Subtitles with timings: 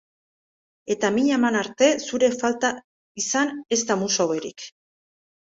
[0.95, 2.73] Eta min eman arte zure falta
[3.25, 4.69] izan Ez da musa hoberik